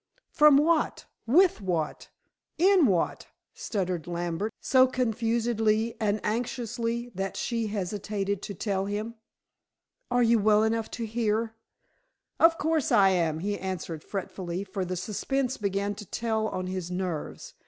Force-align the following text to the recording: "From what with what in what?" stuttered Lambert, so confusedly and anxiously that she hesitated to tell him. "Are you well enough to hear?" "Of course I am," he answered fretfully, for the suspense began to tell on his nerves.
"From 0.31 0.57
what 0.57 1.05
with 1.27 1.61
what 1.61 2.09
in 2.57 2.87
what?" 2.87 3.27
stuttered 3.53 4.07
Lambert, 4.07 4.51
so 4.59 4.87
confusedly 4.87 5.95
and 5.99 6.19
anxiously 6.23 7.11
that 7.13 7.37
she 7.37 7.67
hesitated 7.67 8.41
to 8.41 8.55
tell 8.55 8.85
him. 8.87 9.13
"Are 10.09 10.23
you 10.23 10.39
well 10.39 10.63
enough 10.63 10.89
to 10.97 11.05
hear?" 11.05 11.53
"Of 12.39 12.57
course 12.57 12.91
I 12.91 13.09
am," 13.09 13.41
he 13.41 13.59
answered 13.59 14.03
fretfully, 14.03 14.63
for 14.63 14.83
the 14.83 14.95
suspense 14.95 15.57
began 15.57 15.93
to 15.93 16.05
tell 16.07 16.47
on 16.47 16.65
his 16.65 16.89
nerves. 16.89 17.53